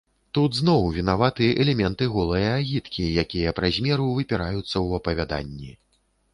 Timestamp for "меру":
3.89-4.11